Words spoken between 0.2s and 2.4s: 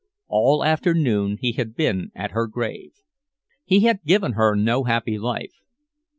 All afternoon he had been at